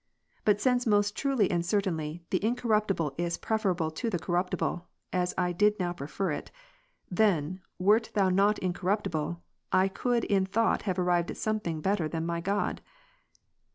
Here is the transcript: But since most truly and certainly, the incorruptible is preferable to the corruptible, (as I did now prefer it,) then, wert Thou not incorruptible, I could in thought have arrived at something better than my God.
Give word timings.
But 0.45 0.59
since 0.59 0.87
most 0.87 1.15
truly 1.15 1.51
and 1.51 1.63
certainly, 1.63 2.23
the 2.31 2.43
incorruptible 2.43 3.13
is 3.19 3.37
preferable 3.37 3.91
to 3.91 4.09
the 4.09 4.17
corruptible, 4.17 4.87
(as 5.13 5.35
I 5.37 5.51
did 5.51 5.79
now 5.79 5.93
prefer 5.93 6.31
it,) 6.31 6.49
then, 7.11 7.61
wert 7.77 8.09
Thou 8.15 8.29
not 8.29 8.57
incorruptible, 8.57 9.39
I 9.71 9.87
could 9.89 10.23
in 10.23 10.47
thought 10.47 10.81
have 10.89 10.97
arrived 10.97 11.29
at 11.29 11.37
something 11.37 11.81
better 11.81 12.07
than 12.07 12.25
my 12.25 12.41
God. 12.41 12.81